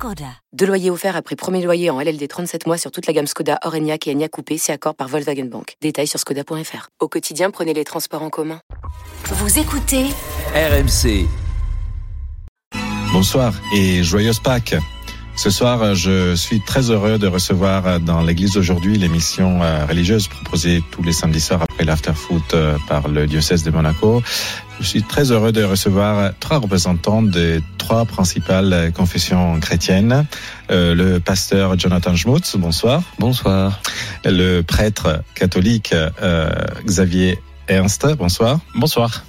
[0.00, 0.32] Skoda.
[0.54, 3.58] Deux loyers offerts après premier loyer en LLD 37 mois sur toute la gamme Skoda,
[3.66, 5.76] Orenia et Enya Coupé, c'est accord par Volkswagen Bank.
[5.82, 6.88] Détails sur skoda.fr.
[7.00, 8.62] Au quotidien, prenez les transports en commun.
[9.26, 10.06] Vous écoutez
[10.54, 11.26] RMC.
[13.12, 14.74] Bonsoir et joyeuse Pâques.
[15.36, 20.82] Ce soir, je suis très heureux de recevoir dans l'église aujourd'hui l'émission euh, religieuse proposée
[20.92, 24.22] tous les samedis soirs après l'after-foot euh, par le diocèse de Monaco.
[24.80, 30.26] Je suis très heureux de recevoir trois représentants des trois principales confessions chrétiennes.
[30.70, 33.02] Euh, le pasteur Jonathan Schmutz, bonsoir.
[33.18, 33.80] Bonsoir.
[34.24, 36.50] Le prêtre catholique euh,
[36.86, 38.60] Xavier Ernst, bonsoir.
[38.74, 39.22] Bonsoir.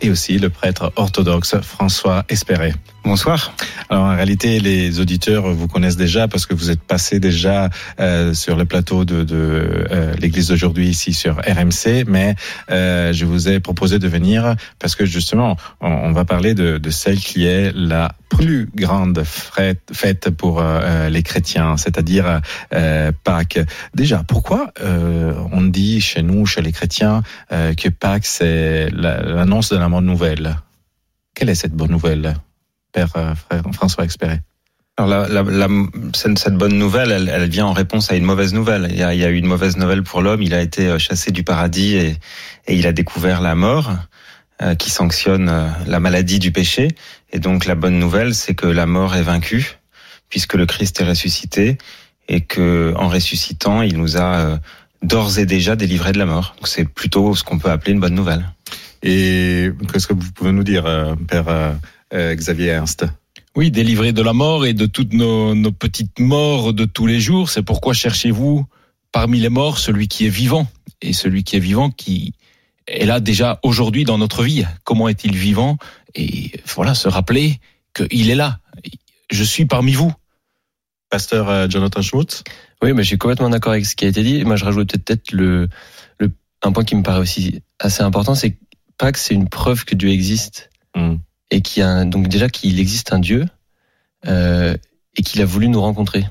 [0.00, 2.74] Et aussi le prêtre orthodoxe François Espéré.
[3.06, 3.54] Bonsoir.
[3.88, 7.70] Alors en réalité, les auditeurs vous connaissent déjà parce que vous êtes passé déjà
[8.00, 12.34] euh, sur le plateau de, de euh, l'Église d'aujourd'hui ici sur RMC, mais
[12.72, 16.78] euh, je vous ai proposé de venir parce que justement, on, on va parler de,
[16.78, 22.40] de, celle qui est la plus grande fête, fête pour euh, les chrétiens, c'est-à-dire
[22.74, 23.60] euh, Pâques.
[23.94, 29.76] Déjà, pourquoi euh, on dit chez nous, chez les chrétiens, que Pâques c'est l'annonce de
[29.76, 29.85] la
[31.34, 32.36] Quelle est cette bonne nouvelle
[32.92, 33.34] Père euh,
[33.72, 34.40] François Expéré
[34.98, 35.68] alors la, la, la,
[36.14, 38.86] cette bonne nouvelle, elle, elle, vient en réponse à une mauvaise nouvelle.
[38.88, 40.40] Il y a, il y a eu une mauvaise nouvelle pour l'homme.
[40.40, 42.16] Il a été euh, chassé du paradis et,
[42.66, 43.92] et il a découvert la mort,
[44.62, 46.88] euh, qui sanctionne euh, la maladie du péché.
[47.30, 49.76] Et donc la bonne nouvelle, c'est que la mort est vaincue,
[50.30, 51.76] puisque le Christ est ressuscité
[52.26, 54.56] et que en ressuscitant, il nous a euh,
[55.02, 56.54] d'ores et déjà délivré de la mort.
[56.56, 58.50] Donc c'est plutôt ce qu'on peut appeler une bonne nouvelle.
[59.08, 60.84] Et qu'est-ce que vous pouvez nous dire,
[61.28, 61.46] Père
[62.12, 63.04] euh, Xavier Ernst?
[63.54, 67.20] Oui, délivré de la mort et de toutes nos, nos petites morts de tous les
[67.20, 67.48] jours.
[67.48, 68.66] C'est pourquoi cherchez-vous
[69.12, 70.66] parmi les morts celui qui est vivant
[71.02, 72.34] et celui qui est vivant qui
[72.88, 74.64] est là déjà aujourd'hui dans notre vie?
[74.82, 75.78] Comment est-il vivant?
[76.16, 77.60] Et voilà, se rappeler
[77.94, 78.58] qu'il est là.
[79.30, 80.12] Je suis parmi vous.
[81.10, 82.42] Pasteur euh, Jonathan Schmutz?
[82.82, 84.44] Oui, mais je suis complètement d'accord avec ce qui a été dit.
[84.44, 85.68] Moi, je rajoute peut-être le,
[86.18, 86.32] le,
[86.62, 88.56] un point qui me paraît aussi assez important, c'est que
[88.98, 90.70] Pâques, c'est une preuve que Dieu existe.
[90.94, 91.16] Mm
[91.50, 93.46] et qui a donc déjà qu'il existe un Dieu
[94.26, 94.76] euh,
[95.16, 96.24] et qu'il a voulu nous rencontrer.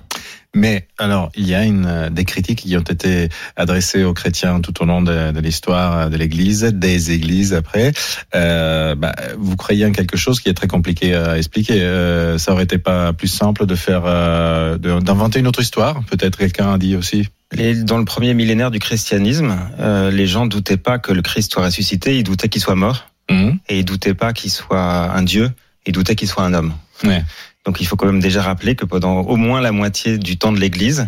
[0.53, 3.27] Mais alors, il y a une, des critiques qui ont été
[3.57, 7.91] adressées aux chrétiens tout au long de, de l'histoire de l'Église, des églises après.
[8.35, 11.81] Euh, bah, vous croyez en quelque chose qui est très compliqué à expliquer.
[11.81, 16.37] Euh, ça aurait été pas plus simple de faire, euh, d'inventer une autre histoire Peut-être
[16.37, 17.27] quelqu'un a dit aussi.
[17.57, 21.53] Et dans le premier millénaire du christianisme, euh, les gens doutaient pas que le Christ
[21.53, 23.07] soit ressuscité, ils doutaient qu'il soit mort.
[23.29, 23.51] Mmh.
[23.69, 25.51] Et il doutait pas qu'il soit un dieu,
[25.85, 26.73] il doutait qu'il soit un homme.
[27.03, 27.23] Ouais.
[27.65, 30.51] Donc il faut quand même déjà rappeler que pendant au moins la moitié du temps
[30.51, 31.07] de l'Église,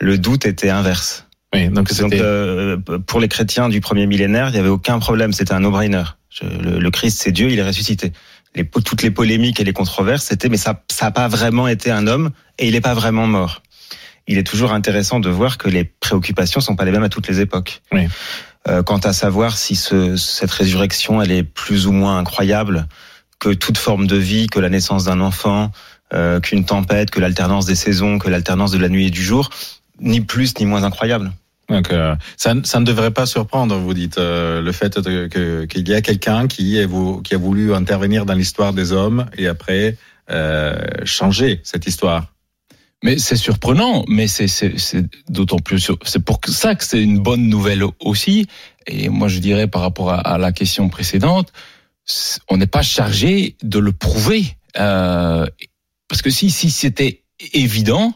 [0.00, 1.26] le doute était inverse.
[1.54, 5.32] Oui, donc, donc euh, pour les chrétiens du premier millénaire, il n'y avait aucun problème,
[5.32, 6.04] c'était un no-brainer.
[6.42, 8.12] Le, le, Christ, c'est Dieu, il est ressuscité.
[8.54, 11.90] Les, toutes les polémiques et les controverses, c'était mais ça ça n'a pas vraiment été
[11.90, 13.62] un homme et il n'est pas vraiment mort.
[14.28, 17.26] Il est toujours intéressant de voir que les préoccupations sont pas les mêmes à toutes
[17.26, 17.82] les époques.
[17.90, 18.06] Oui.
[18.68, 22.86] Euh, quant à savoir si ce, cette résurrection elle est plus ou moins incroyable
[23.40, 25.72] que toute forme de vie, que la naissance d'un enfant,
[26.12, 29.50] euh, qu'une tempête, que l'alternance des saisons, que l'alternance de la nuit et du jour,
[30.00, 31.32] ni plus ni moins incroyable.
[31.68, 34.94] Donc, euh, ça, ça, ne devrait pas surprendre, vous dites, euh, le fait
[35.68, 36.78] qu'il y a quelqu'un qui,
[37.24, 39.96] qui a voulu intervenir dans l'histoire des hommes et après
[40.30, 42.32] euh, changer cette histoire.
[43.04, 44.50] Mais c'est surprenant, mais c'est
[45.28, 48.46] d'autant plus c'est pour ça que c'est une bonne nouvelle aussi.
[48.88, 51.52] Et moi, je dirais par rapport à, à la question précédente,
[52.48, 55.46] on n'est pas chargé de le prouver, euh,
[56.08, 57.22] parce que si si c'était
[57.52, 58.14] évident,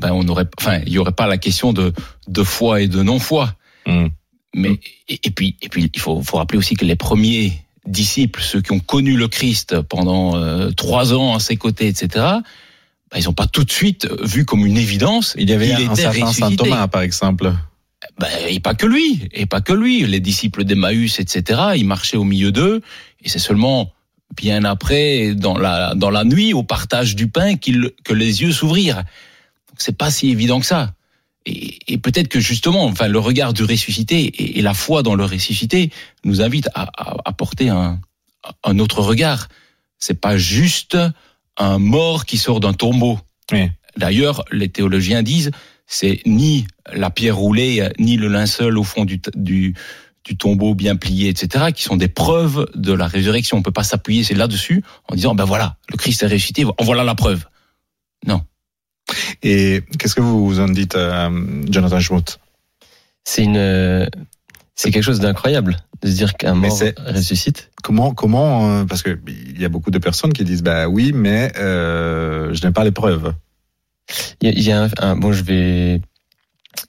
[0.00, 1.92] ben on aurait, enfin, il y aurait pas la question de
[2.26, 3.54] de foi et de non foi.
[3.86, 4.06] Mmh.
[4.54, 7.52] Mais et, et, puis et puis il faut, faut rappeler aussi que les premiers
[7.86, 12.38] disciples, ceux qui ont connu le Christ pendant euh, trois ans à ses côtés, etc
[13.10, 15.34] bah, ils n'ont pas tout de suite vu comme une évidence.
[15.38, 17.52] Il y avait il un certain Saint Thomas, par exemple.
[18.18, 20.06] Bah, et pas que lui, et pas que lui.
[20.06, 21.60] Les disciples d'Emmaüs, etc.
[21.76, 22.82] Ils marchaient au milieu d'eux,
[23.22, 23.92] et c'est seulement
[24.36, 29.04] bien après, dans la dans la nuit, au partage du pain, que les yeux s'ouvrirent.
[29.78, 30.92] C'est pas si évident que ça.
[31.46, 35.14] Et, et peut-être que justement, enfin, le regard du ressuscité et, et, la foi dans
[35.14, 35.90] le ressuscité
[36.24, 38.00] nous invite à, à, à porter un,
[38.64, 39.48] un autre regard.
[39.98, 40.96] C'est pas juste
[41.58, 43.18] un mort qui sort d'un tombeau.
[43.52, 43.70] Oui.
[43.96, 45.50] D'ailleurs, les théologiens disent
[45.86, 49.74] c'est ni la pierre roulée, ni le linceul au fond du, du,
[50.24, 53.56] du tombeau bien plié, etc., qui sont des preuves de la résurrection.
[53.56, 56.84] On peut pas s'appuyer c'est là-dessus en disant ben voilà, le Christ est ressuscité, en
[56.84, 57.44] voilà la preuve.
[58.26, 58.42] Non.
[59.42, 60.96] Et qu'est-ce que vous en dites,
[61.70, 62.38] Jonathan Schmutz
[63.24, 64.08] C'est une,
[64.74, 67.70] c'est quelque chose d'incroyable de se dire qu'un mort ressuscite.
[67.82, 71.12] Comment, comment, euh, parce que il y a beaucoup de personnes qui disent bah oui,
[71.14, 73.34] mais euh, je n'ai pas les preuves.
[74.40, 76.00] Il y a, un, bon, je vais.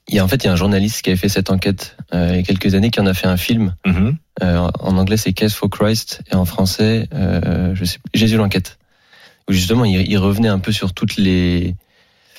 [0.08, 1.96] Il y a en fait il y a un journaliste qui avait fait cette enquête
[2.14, 3.74] euh, il y a quelques années qui en a fait un film.
[3.84, 4.16] Mm-hmm.
[4.42, 8.78] euh, en anglais c'est Case for Christ et en français euh, je sais Jésus l'enquête.
[9.48, 11.74] Où justement il, il, revenait un peu sur toutes les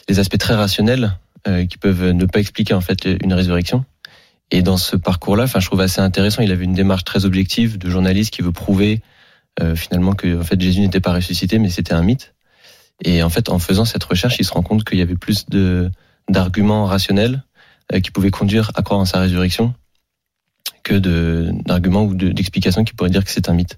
[0.07, 1.17] les aspects très rationnels
[1.47, 3.83] euh, qui peuvent ne pas expliquer en fait une résurrection.
[4.51, 6.41] Et dans ce parcours-là, enfin, je trouve assez intéressant.
[6.41, 9.01] Il avait une démarche très objective de journaliste qui veut prouver
[9.61, 12.33] euh, finalement que en fait Jésus n'était pas ressuscité, mais c'était un mythe.
[13.03, 15.45] Et en fait, en faisant cette recherche, il se rend compte qu'il y avait plus
[15.47, 15.89] de
[16.29, 17.43] d'arguments rationnels
[17.93, 19.73] euh, qui pouvaient conduire à croire en sa résurrection
[20.83, 20.95] que
[21.63, 23.77] d'arguments ou d'explications qui pourraient dire que c'est un mythe.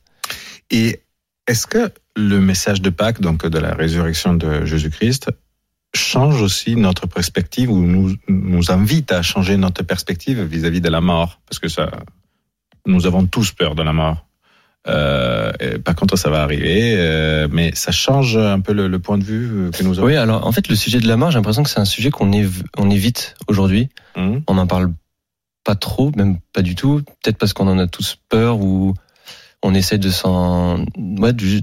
[0.71, 1.01] Et
[1.47, 5.29] est-ce que le message de Pâques, donc de la résurrection de Jésus-Christ,
[5.95, 11.01] change aussi notre perspective ou nous, nous invite à changer notre perspective vis-à-vis de la
[11.01, 11.91] mort parce que ça
[12.85, 14.25] nous avons tous peur de la mort
[14.87, 15.53] euh,
[15.83, 19.71] par contre, ça va arriver, euh, mais ça change un peu le, point de vue
[19.71, 20.07] que nous avons.
[20.07, 22.11] Oui, alors en fait, le sujet de la mort, j'ai l'impression que c'est un sujet
[22.11, 22.31] qu'on
[22.77, 23.89] on évite aujourd'hui.
[24.15, 24.39] Mmh.
[24.47, 24.93] On n'en parle
[25.63, 27.01] pas trop, même pas du tout.
[27.21, 28.93] Peut-être parce qu'on en a tous peur ou
[29.61, 31.61] on essaie de s'en, ouais, de,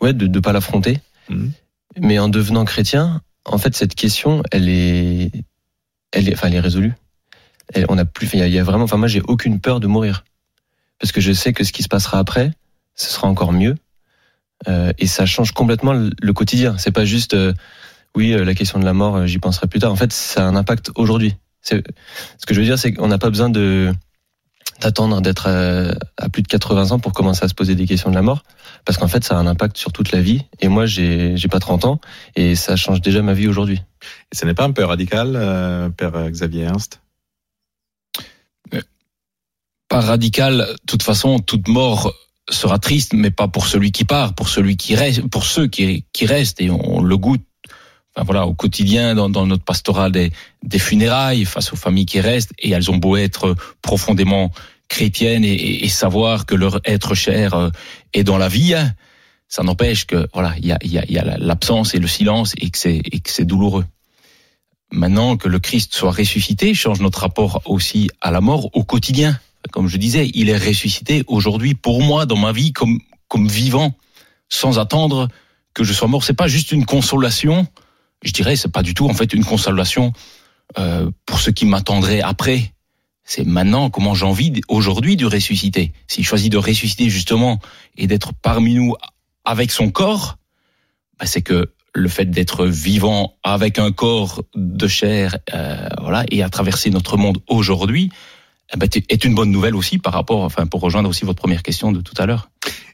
[0.00, 1.00] ouais, de, de pas l'affronter.
[1.28, 1.48] Mmh.
[1.98, 5.30] Mais en devenant chrétien, en fait, cette question, elle est,
[6.12, 6.94] elle est, enfin, elle est résolue.
[7.88, 10.24] on a plus, il y, a vraiment, enfin, moi, j'ai aucune peur de mourir
[10.98, 12.52] parce que je sais que ce qui se passera après,
[12.94, 13.76] ce sera encore mieux.
[14.68, 16.76] Euh, et ça change complètement le, quotidien.
[16.78, 17.52] C'est pas juste, euh,
[18.14, 19.92] oui, euh, la question de la mort, j'y penserai plus tard.
[19.92, 21.36] En fait, ça a un impact aujourd'hui.
[21.60, 23.92] Ce que je veux dire, c'est qu'on n'a pas besoin de
[24.80, 25.48] d'attendre d'être
[26.16, 28.42] à, plus de 80 ans pour commencer à se poser des questions de la mort
[28.84, 30.42] parce qu'en fait ça a un impact sur toute la vie.
[30.60, 32.00] Et moi j'ai j'ai pas 30 ans
[32.34, 33.82] et ça change déjà ma vie aujourd'hui.
[34.32, 37.00] Et ce n'est pas un peu radical euh, père Xavier Ernst?
[38.74, 38.82] Euh,
[39.88, 42.12] Pas radical, de toute façon toute mort
[42.48, 46.04] sera triste mais pas pour celui qui part, pour celui qui reste pour ceux qui
[46.12, 47.45] qui restent et on le goûte
[48.18, 52.90] Voilà, au quotidien dans, notre pastoral des, funérailles face aux familles qui restent et elles
[52.90, 54.50] ont beau être profondément
[54.88, 57.70] chrétiennes et, savoir que leur être cher euh,
[58.14, 58.94] est dans la vie, hein,
[59.48, 62.70] ça n'empêche que voilà, il y a, y y a l'absence et le silence et
[62.70, 63.84] que c'est que c'est douloureux.
[64.92, 69.38] Maintenant que le Christ soit ressuscité change notre rapport aussi à la mort au quotidien.
[69.72, 73.92] Comme je disais, il est ressuscité aujourd'hui pour moi dans ma vie comme comme vivant,
[74.48, 75.28] sans attendre
[75.74, 76.24] que je sois mort.
[76.24, 77.66] C'est pas juste une consolation
[78.22, 80.12] je dirais, c'est pas du tout en fait une consolation
[80.78, 82.72] euh, pour ce qui m'attendrait après.
[83.24, 85.92] C'est maintenant comment j'ai envie aujourd'hui de ressusciter.
[86.06, 87.60] S'il choisit de ressusciter justement
[87.96, 88.94] et d'être parmi nous
[89.44, 90.36] avec son corps,
[91.18, 96.42] bah c'est que le fait d'être vivant avec un corps de chair, euh, voilà, et
[96.42, 98.10] à traverser notre monde aujourd'hui,
[98.74, 101.62] eh ben, est une bonne nouvelle aussi par rapport, enfin, pour rejoindre aussi votre première
[101.62, 102.50] question de tout à l'heure.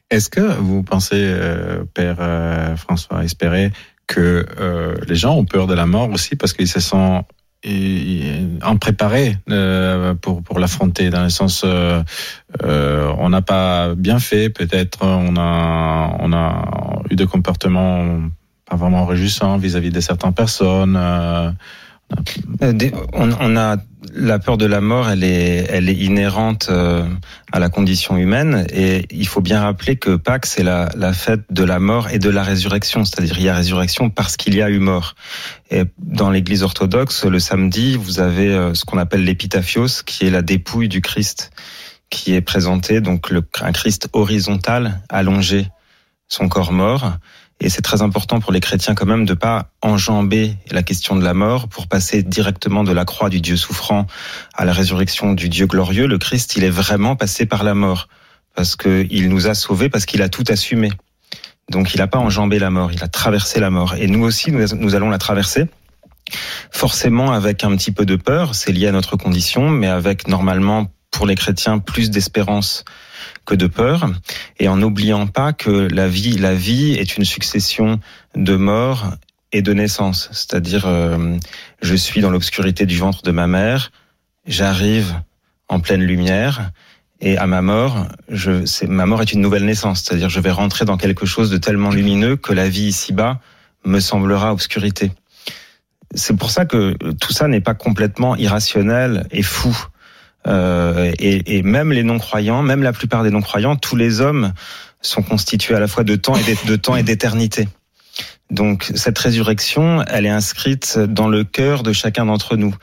[0.09, 3.71] Est-ce que vous pensez, euh, Père François Espéré,
[4.07, 7.23] que euh, les gens ont peur de la mort aussi parce qu'ils se sont
[7.65, 8.77] en
[9.49, 12.03] euh, pour pour l'affronter dans le sens euh,
[12.63, 18.19] euh, on n'a pas bien fait peut-être on a on a eu des comportements
[18.65, 21.51] pas vraiment réjouissants vis-à-vis de certaines personnes euh,
[23.13, 23.77] on, on a
[24.13, 27.07] la peur de la mort, elle est, elle est inhérente euh,
[27.51, 28.65] à la condition humaine.
[28.73, 32.19] Et il faut bien rappeler que Pâques, c'est la, la fête de la mort et
[32.19, 33.05] de la résurrection.
[33.05, 35.15] C'est-à-dire, il y a résurrection parce qu'il y a eu mort.
[35.71, 40.31] Et dans l'église orthodoxe, le samedi, vous avez euh, ce qu'on appelle l'épitaphios, qui est
[40.31, 41.51] la dépouille du Christ,
[42.09, 45.67] qui est présenté, donc le, un Christ horizontal, allongé,
[46.27, 47.17] son corps mort.
[47.63, 51.23] Et c'est très important pour les chrétiens quand même de pas enjamber la question de
[51.23, 54.05] la mort pour passer directement de la croix du Dieu souffrant
[54.53, 56.05] à la résurrection du Dieu glorieux.
[56.05, 58.09] Le Christ, il est vraiment passé par la mort
[58.53, 60.91] parce qu'il nous a sauvés, parce qu'il a tout assumé.
[61.69, 63.95] Donc il n'a pas enjambé la mort, il a traversé la mort.
[63.95, 65.67] Et nous aussi, nous, allons la traverser.
[66.69, 70.87] Forcément avec un petit peu de peur, c'est lié à notre condition, mais avec normalement
[71.13, 72.83] pour les chrétiens plus d'espérance
[73.45, 74.09] que de peur,
[74.59, 77.99] et en n'oubliant pas que la vie, la vie est une succession
[78.35, 79.13] de morts
[79.53, 80.29] et de naissances.
[80.31, 81.37] C'est-à-dire, euh,
[81.81, 83.91] je suis dans l'obscurité du ventre de ma mère,
[84.45, 85.13] j'arrive
[85.69, 86.71] en pleine lumière,
[87.21, 90.03] et à ma mort, je, ma mort est une nouvelle naissance.
[90.03, 93.39] C'est-à-dire, je vais rentrer dans quelque chose de tellement lumineux que la vie ici-bas
[93.85, 95.11] me semblera obscurité.
[96.15, 99.75] C'est pour ça que tout ça n'est pas complètement irrationnel et fou.
[100.45, 104.53] Et, et, même les non-croyants, même la plupart des non-croyants, tous les hommes
[105.01, 107.67] sont constitués à la fois de temps et de temps et d'éternité.
[108.51, 112.75] Donc cette résurrection, elle est inscrite dans le cœur de chacun d'entre nous.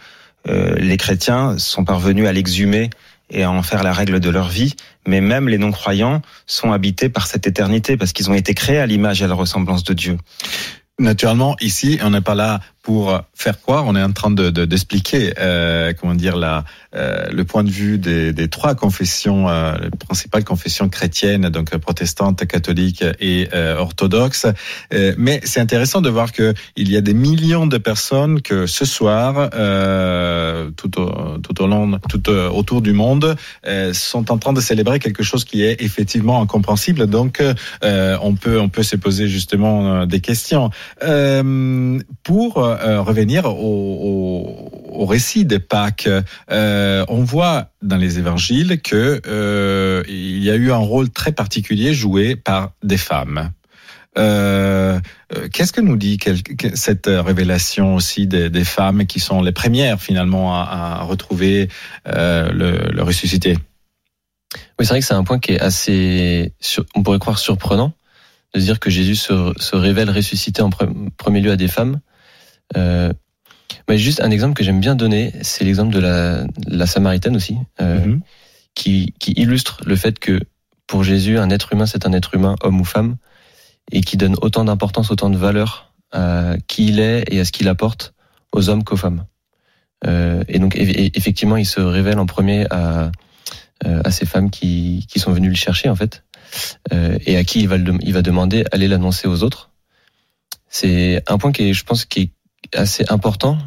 [0.49, 2.91] Euh, les chrétiens sont parvenus à l'exhumer
[3.31, 4.75] et à en faire la règle de leur vie,
[5.07, 8.87] mais même les non-croyants sont habités par cette éternité parce qu'ils ont été créés à
[8.87, 10.19] l'image et à la ressemblance de Dieu.
[10.99, 15.35] Naturellement, ici, on n'est pas là pour faire quoi On est en train de d'expliquer,
[15.39, 19.91] euh, comment dire, la, euh, le point de vue des, des trois confessions, euh, les
[19.91, 24.47] principales confessions chrétiennes, donc protestante, catholique et euh, orthodoxe.
[24.93, 28.67] Euh, mais c'est intéressant de voir que il y a des millions de personnes que
[28.67, 33.37] ce soir, euh, tout au, tout au long, tout autour du monde,
[33.93, 37.07] sont en train de célébrer quelque chose qui est effectivement incompréhensible.
[37.07, 37.43] Donc,
[37.83, 40.71] on peut on peut se poser justement des questions
[42.23, 46.09] pour euh, revenir au, récit des Pâques,
[46.51, 51.33] euh, on voit dans les évangiles que euh, il y a eu un rôle très
[51.33, 53.51] particulier joué par des femmes.
[54.15, 56.19] Qu'est-ce que nous dit
[56.75, 61.69] cette révélation aussi des, femmes qui sont les premières finalement à, retrouver
[62.05, 63.57] le, ressuscité?
[64.79, 66.53] Oui, c'est vrai que c'est un point qui est assez,
[66.95, 67.95] on pourrait croire surprenant
[68.55, 70.71] de dire que Jésus se révèle ressuscité en
[71.17, 72.01] premier lieu à des femmes.
[72.77, 73.13] Euh,
[73.89, 77.57] mais juste un exemple que j'aime bien donner, c'est l'exemple de la, la Samaritaine aussi,
[77.81, 78.21] euh, mhm.
[78.75, 80.41] qui, qui illustre le fait que
[80.87, 83.17] pour Jésus, un être humain, c'est un être humain, homme ou femme,
[83.93, 87.53] et qui donne autant d'importance, autant de valeur à qui il est et à ce
[87.53, 88.15] qu'il apporte
[88.53, 89.25] aux hommes qu'aux femmes.
[90.07, 93.13] Euh, et donc effectivement, il se révèle en premier à,
[93.87, 96.25] euh, à ces femmes qui, qui sont venues le chercher en fait,
[96.93, 99.71] euh, et à qui il va, il va demander aller l'annoncer aux autres.
[100.69, 102.31] C'est un point qui est, je pense, qui est
[102.75, 103.59] assez important.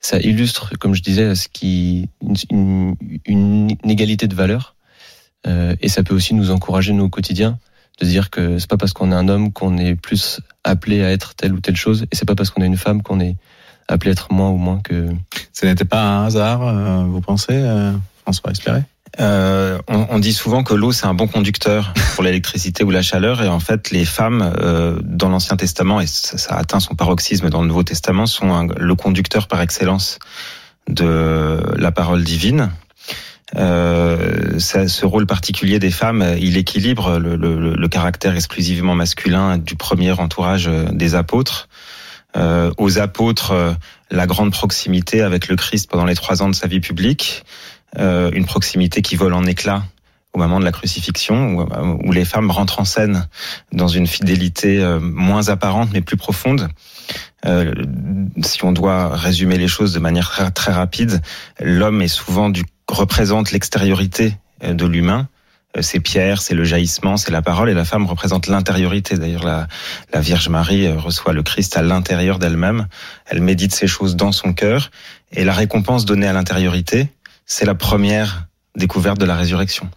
[0.00, 2.08] Ça illustre, comme je disais, ce qui
[2.50, 2.94] une,
[3.26, 4.76] une, égalité de valeur,
[5.46, 7.58] euh, et ça peut aussi nous encourager nous au quotidien
[8.00, 11.10] de dire que c'est pas parce qu'on est un homme qu'on est plus appelé à
[11.10, 13.36] être telle ou telle chose, et c'est pas parce qu'on est une femme qu'on est
[13.88, 15.08] appelé à être moins ou moins que.
[15.52, 17.92] Ce n'était pas un hasard, euh, vous pensez, euh,
[18.22, 18.82] François Espéré
[19.20, 23.02] euh, on, on, dit souvent que l'eau c'est un bon conducteur pour l'électricité ou la
[23.02, 27.48] chaleur et en fait les femmes euh, dans l'Ancien Testament et ça, atteint son paroxysme
[27.48, 30.18] dans le Nouveau Testament sont le conducteur par excellence
[30.88, 32.70] de la parole divine.
[33.56, 40.68] Euh, ce rôle particulier des femmes, il équilibre le, caractère exclusivement masculin du premier entourage
[40.92, 41.68] des apôtres.
[42.36, 43.74] Euh, aux apôtres,
[44.10, 47.44] la grande proximité avec le Christ pendant les trois ans de sa vie publique,
[47.96, 49.84] euh, une proximité qui vole en éclats
[50.32, 53.26] au moment de la crucifixion, où, euh, où, les femmes rentrent en scène
[53.72, 56.68] dans une fidélité euh, moins apparente mais plus profonde.
[57.46, 57.72] Euh,
[58.42, 61.22] si on doit résumer les choses de manière très, très rapide,
[61.60, 65.28] l'homme est souvent du représente l'extériorité de l'humain.
[65.80, 69.16] C'est Pierre, c'est le jaillissement, c'est la parole, et la femme représente l'intériorité.
[69.16, 69.68] D'ailleurs, la,
[70.12, 72.88] la Vierge Marie reçoit le Christ à l'intérieur d'elle-même.
[73.26, 74.90] Elle médite ces choses dans son cœur,
[75.30, 77.08] et la récompense donnée à l'intériorité,
[77.48, 79.90] c'est la première découverte de la résurrection.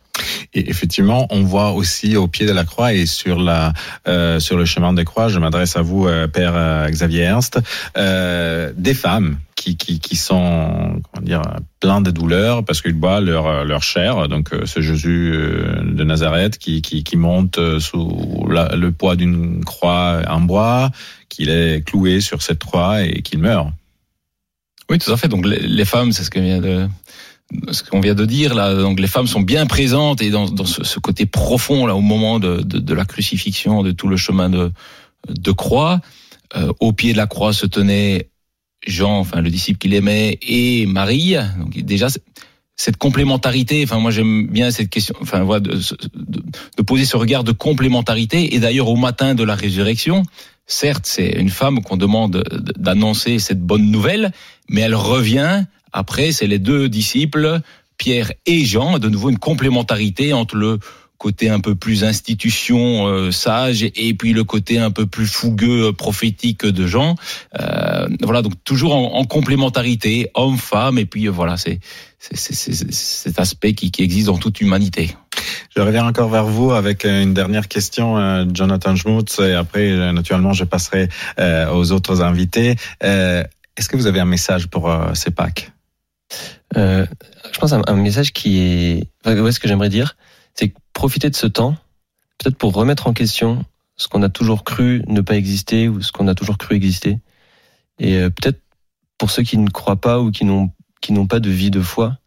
[0.53, 3.74] Et effectivement, on voit aussi au pied de la croix et sur la
[4.08, 7.60] euh, sur le chemin des croix, je m'adresse à vous, euh, Père euh, Xavier Ernst,
[7.98, 11.41] euh, des femmes qui, qui, qui sont comment dire
[11.79, 14.27] plein de douleurs parce qu'ils boivent leur leur chair.
[14.27, 20.41] Donc ce Jésus de Nazareth qui qui, qui monte sous le poids d'une croix en
[20.41, 20.91] bois,
[21.29, 23.67] qu'il est cloué sur cette croix et qu'il meurt.
[24.91, 25.29] Oui, tout à fait.
[25.29, 26.86] Donc les, femmes, c'est ce que vient de
[27.72, 31.00] ce qu'on vient de dire là, donc les femmes sont bien présentes et dans, ce,
[31.00, 36.00] côté profond là au moment de, la crucifixion, de tout le chemin de, croix.
[36.55, 38.29] Euh, au pied de la croix se tenait
[38.86, 41.36] Jean, enfin le disciple qu'il aimait, et Marie.
[41.58, 42.08] Donc déjà
[42.75, 43.84] cette complémentarité.
[43.84, 45.15] Enfin moi j'aime bien cette question.
[45.22, 48.55] Enfin voilà de, poser ce regard de complémentarité.
[48.55, 50.24] Et d'ailleurs au matin de la résurrection,
[50.65, 52.43] certes c'est une femme qu'on demande
[52.77, 54.31] d'annoncer cette bonne nouvelle,
[54.70, 57.60] mais elle revient après, c'est les deux disciples,
[57.98, 60.79] Pierre et Jean, de nouveau une complémentarité entre le
[61.21, 65.89] côté un peu plus institution euh, sage et puis le côté un peu plus fougueux
[65.89, 67.15] euh, prophétique de Jean.
[67.60, 71.79] Euh, voilà, donc toujours en, complémentarité, homme-femme, et puis voilà, c'est
[72.17, 75.15] cet aspect qui, qui, existe dans toute humanité.
[75.75, 80.63] Je reviens encore vers vous avec une dernière question, Jonathan Schmutz, et après, naturellement, je
[80.63, 81.07] passerai
[81.71, 82.75] aux autres invités.
[83.01, 85.71] Est-ce que vous avez un message pour ces Pâques?
[86.77, 87.05] Euh,
[87.51, 90.15] je pense un, un message qui est, enfin, ce que j'aimerais dire,
[90.53, 91.75] c'est profiter de ce temps,
[92.38, 96.11] peut-être pour remettre en question ce qu'on a toujours cru ne pas exister ou ce
[96.11, 97.19] qu'on a toujours cru exister.
[98.00, 98.61] Et euh, peut-être
[99.17, 100.71] pour ceux qui ne croient pas ou qui n'ont
[101.01, 102.17] qui n'ont pas de vie de foi,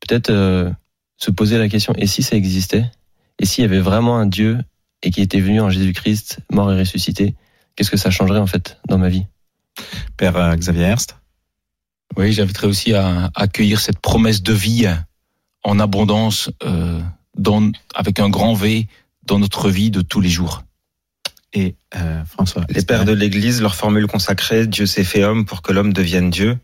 [0.00, 0.32] peut-être
[1.18, 2.90] se poser la question, et si ça existait?
[3.38, 4.58] Et s'il y avait vraiment un Dieu
[5.02, 7.36] et qui était venu en Jésus-Christ, mort et ressuscité,
[7.76, 9.26] qu'est-ce que ça changerait en fait dans ma vie?
[10.16, 11.17] Père Xavier Ernst
[12.16, 14.88] Oui, j'inviterais aussi à accueillir cette promesse de vie
[15.62, 17.00] en abondance, euh,
[17.36, 18.88] dans, avec un grand V,
[19.24, 20.62] dans notre vie de tous les jours.
[21.52, 25.62] Et euh, François Les pères de l'Église, leur formule consacrée, Dieu s'est fait homme pour
[25.62, 26.58] que l'homme devienne Dieu.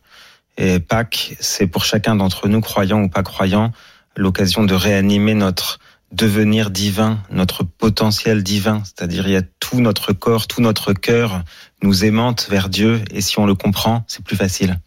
[0.56, 3.72] Et Pâques, c'est pour chacun d'entre nous, croyants ou pas croyants,
[4.16, 5.78] l'occasion de réanimer notre
[6.12, 8.82] devenir divin, notre potentiel divin.
[8.84, 11.42] C'est-à-dire, il y a tout notre corps, tout notre cœur
[11.82, 13.02] nous aimante vers Dieu.
[13.10, 14.78] Et si on le comprend, c'est plus facile.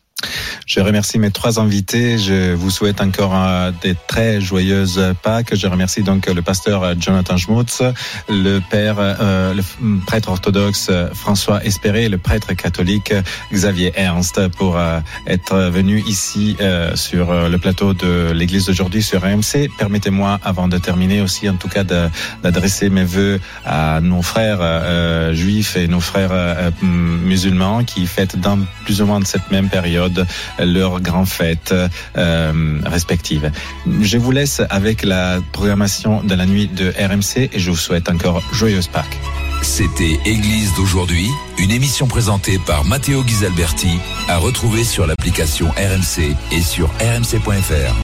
[0.65, 2.17] Je remercie mes trois invités.
[2.17, 3.33] Je vous souhaite encore
[3.81, 5.55] des très joyeuses Pâques.
[5.55, 7.81] Je remercie donc le pasteur Jonathan Schmutz,
[8.27, 9.63] le père, euh, le
[10.05, 13.13] prêtre orthodoxe François Espéré, le prêtre catholique
[13.53, 19.23] Xavier Ernst pour euh, être venu ici euh, sur le plateau de l'Église d'aujourd'hui sur
[19.23, 19.69] AMC.
[19.77, 25.77] Permettez-moi, avant de terminer aussi, en tout cas, d'adresser mes voeux à nos frères juifs
[25.77, 29.69] et nos frères musulmans qui fêtent dans plus ou moins de cette même
[30.07, 30.27] période
[30.59, 31.73] leurs grandes fêtes
[32.17, 33.51] euh, respectives.
[34.01, 38.09] Je vous laisse avec la programmation de la nuit de RMC et je vous souhaite
[38.09, 39.17] encore joyeuse Pâques.
[39.61, 43.99] C'était Église d'aujourd'hui, une émission présentée par Matteo Ghisalberti,
[44.29, 47.95] à retrouver sur l'application RMC et sur rmc.fr.